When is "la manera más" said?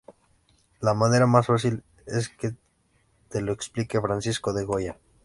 0.79-1.45